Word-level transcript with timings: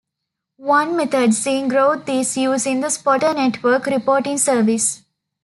One 0.57 0.97
method 0.97 1.35
seeing 1.35 1.67
growth 1.67 2.09
is 2.09 2.35
using 2.35 2.79
the 2.81 2.89
Spotter 2.89 3.35
Network 3.35 3.85
reporting 3.85 4.39
service. 4.39 5.03